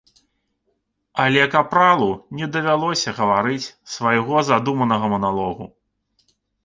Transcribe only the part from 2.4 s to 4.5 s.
давялося гаварыць свайго